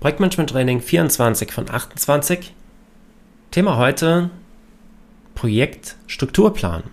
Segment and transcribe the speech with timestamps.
[0.00, 2.54] Projektmanagement Training 24 von 28.
[3.50, 4.30] Thema heute
[5.34, 6.84] Projektstrukturplan.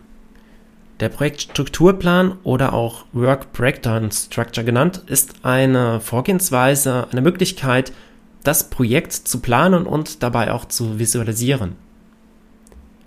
[1.00, 7.94] Der Projektstrukturplan oder auch Work Breakdown Structure genannt ist eine Vorgehensweise, eine Möglichkeit,
[8.44, 11.76] das Projekt zu planen und dabei auch zu visualisieren.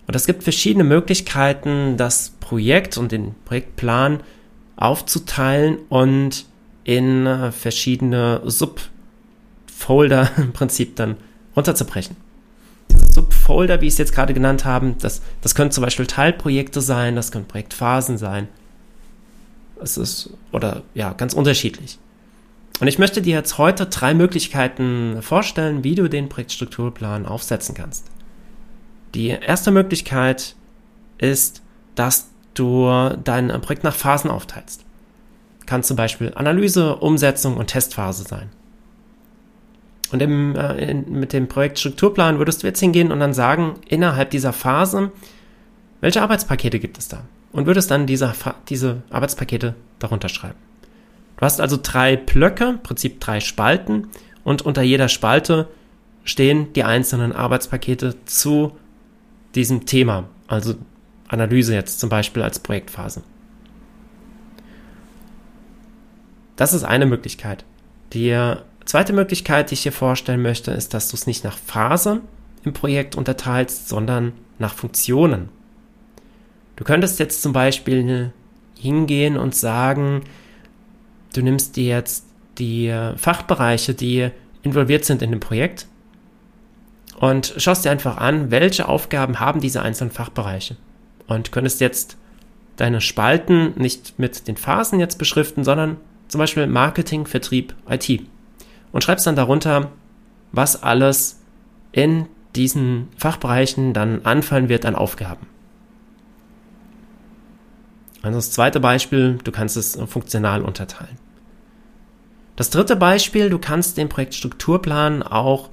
[0.06, 4.20] Und es gibt verschiedene Möglichkeiten, das Projekt und den Projektplan
[4.76, 6.46] aufzuteilen und
[6.84, 8.42] in verschiedene
[9.88, 11.16] Subfolder im Prinzip dann
[11.56, 12.16] runterzubrechen.
[12.90, 16.80] Diese Subfolder, wie ich es jetzt gerade genannt habe, das, das können zum Beispiel Teilprojekte
[16.80, 18.48] sein, das können Projektphasen sein.
[19.82, 21.98] Es ist, oder ja, ganz unterschiedlich.
[22.80, 28.06] Und ich möchte dir jetzt heute drei Möglichkeiten vorstellen, wie du den Projektstrukturplan aufsetzen kannst.
[29.14, 30.54] Die erste Möglichkeit
[31.16, 31.62] ist,
[31.94, 32.88] dass du
[33.24, 34.84] dein Projekt nach Phasen aufteilst.
[35.66, 38.50] Kann zum Beispiel Analyse, Umsetzung und Testphase sein.
[40.10, 44.52] Und im, äh, mit dem Projektstrukturplan würdest du jetzt hingehen und dann sagen, innerhalb dieser
[44.52, 45.12] Phase,
[46.00, 47.24] welche Arbeitspakete gibt es da?
[47.52, 48.32] Und würdest dann diese,
[48.68, 50.58] diese Arbeitspakete darunter schreiben.
[51.36, 54.08] Du hast also drei Blöcke, im Prinzip drei Spalten,
[54.44, 55.68] und unter jeder Spalte
[56.24, 58.72] stehen die einzelnen Arbeitspakete zu
[59.54, 60.28] diesem Thema.
[60.46, 60.74] Also
[61.28, 63.22] Analyse jetzt zum Beispiel als Projektphase.
[66.56, 67.64] Das ist eine Möglichkeit.
[68.12, 68.54] Die
[68.88, 72.22] zweite Möglichkeit, die ich hier vorstellen möchte, ist, dass du es nicht nach Phase
[72.64, 75.50] im Projekt unterteilst, sondern nach Funktionen.
[76.76, 78.32] Du könntest jetzt zum Beispiel
[78.78, 80.22] hingehen und sagen,
[81.34, 82.26] du nimmst dir jetzt
[82.58, 84.30] die Fachbereiche, die
[84.62, 85.86] involviert sind in dem Projekt
[87.20, 90.76] und schaust dir einfach an, welche Aufgaben haben diese einzelnen Fachbereiche
[91.26, 92.16] und könntest jetzt
[92.76, 95.96] deine Spalten nicht mit den Phasen jetzt beschriften, sondern
[96.28, 98.22] zum Beispiel Marketing, Vertrieb, IT.
[98.92, 99.90] Und schreibst dann darunter,
[100.52, 101.40] was alles
[101.92, 102.26] in
[102.56, 105.46] diesen Fachbereichen dann anfallen wird an Aufgaben.
[108.22, 111.18] Also das zweite Beispiel, du kannst es funktional unterteilen.
[112.56, 115.70] Das dritte Beispiel, du kannst den Projektstrukturplan auch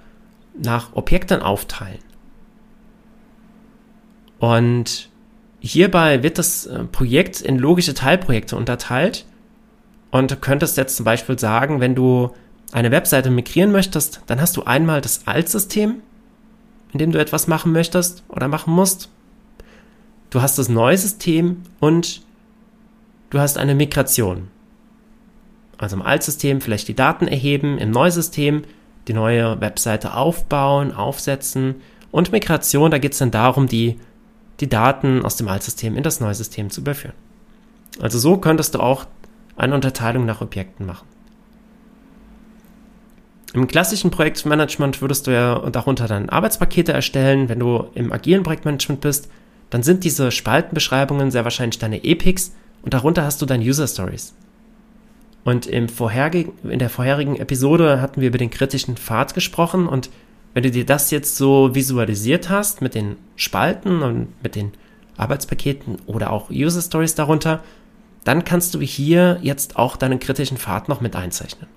[0.58, 2.00] nach Objekten aufteilen.
[4.38, 5.10] Und
[5.66, 9.26] Hierbei wird das äh, Projekt in logische Teilprojekte unterteilt
[10.12, 12.36] und du könntest jetzt zum Beispiel sagen, wenn du
[12.72, 16.02] eine Webseite migrieren möchtest, dann hast du einmal das Altsystem,
[16.92, 19.10] in dem du etwas machen möchtest oder machen musst.
[20.30, 22.22] Du hast das neue System und
[23.30, 24.50] du hast eine Migration.
[25.78, 28.64] Also im Altsystem vielleicht die Daten erheben, im Neusystem
[29.08, 31.76] die neue Webseite aufbauen, aufsetzen
[32.12, 34.00] und Migration, da geht es dann darum, die
[34.62, 37.16] die Daten aus dem Altsystem in das neue System zu überführen.
[38.00, 39.06] Also so könntest du auch
[39.58, 41.08] eine Unterteilung nach Objekten machen.
[43.56, 47.48] Im klassischen Projektmanagement würdest du ja darunter dann Arbeitspakete erstellen.
[47.48, 49.30] Wenn du im agilen Projektmanagement bist,
[49.70, 52.52] dann sind diese Spaltenbeschreibungen sehr wahrscheinlich deine Epics
[52.82, 54.36] und darunter hast du dann User Stories.
[55.46, 55.88] Und im
[56.64, 60.10] in der vorherigen Episode hatten wir über den kritischen Pfad gesprochen und
[60.54, 64.74] wenn du dir das jetzt so visualisiert hast mit den Spalten und mit den
[65.16, 67.64] Arbeitspaketen oder auch User Stories darunter,
[68.26, 71.70] dann kannst du hier jetzt auch deinen kritischen Pfad noch mit einzeichnen.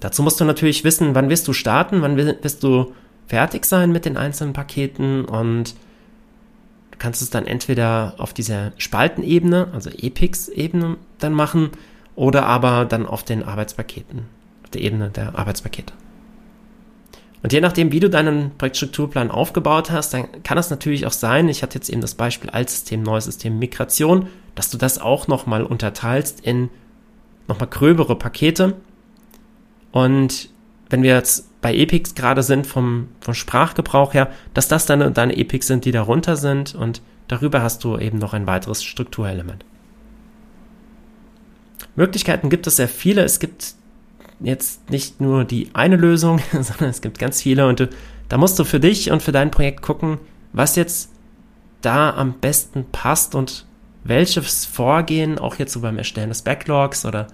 [0.00, 2.92] Dazu musst du natürlich wissen, wann wirst du starten, wann wirst du
[3.26, 5.74] fertig sein mit den einzelnen Paketen und
[6.90, 11.70] du kannst es dann entweder auf dieser Spaltenebene, also Epics-Ebene dann machen
[12.14, 14.26] oder aber dann auf den Arbeitspaketen
[14.72, 15.92] der Ebene der Arbeitspakete.
[17.42, 21.48] Und je nachdem, wie du deinen Projektstrukturplan aufgebaut hast, dann kann es natürlich auch sein,
[21.48, 25.62] ich hatte jetzt eben das Beispiel Altsystem, neues System, Migration, dass du das auch nochmal
[25.62, 26.70] unterteilst in
[27.46, 28.74] nochmal gröbere Pakete.
[29.96, 30.50] Und
[30.90, 35.34] wenn wir jetzt bei Epics gerade sind vom, vom Sprachgebrauch her, dass das deine, deine
[35.38, 39.64] Epics sind, die darunter sind und darüber hast du eben noch ein weiteres Strukturelement.
[41.94, 43.22] Möglichkeiten gibt es sehr viele.
[43.22, 43.72] Es gibt
[44.40, 47.88] jetzt nicht nur die eine Lösung, sondern es gibt ganz viele und du,
[48.28, 50.18] da musst du für dich und für dein Projekt gucken,
[50.52, 51.10] was jetzt
[51.80, 53.64] da am besten passt und
[54.04, 57.28] welches Vorgehen auch jetzt so beim Erstellen des Backlogs oder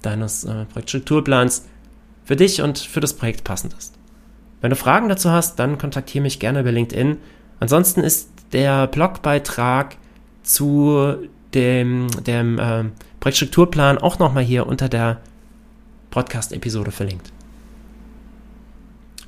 [0.00, 1.66] deines äh, Projektstrukturplans
[2.26, 3.94] für dich und für das Projekt passend ist.
[4.60, 7.18] Wenn du Fragen dazu hast, dann kontaktiere mich gerne über LinkedIn.
[7.60, 9.96] Ansonsten ist der Blogbeitrag
[10.42, 11.16] zu
[11.54, 12.84] dem, dem äh,
[13.20, 15.20] Projektstrukturplan auch nochmal hier unter der
[16.10, 17.32] Podcast-Episode verlinkt.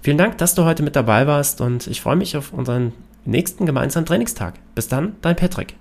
[0.02, 2.92] Vielen Dank, dass du heute mit dabei warst und ich freue mich auf unseren
[3.24, 4.54] nächsten gemeinsamen Trainingstag.
[4.74, 5.74] Bis dann, dein Patrick.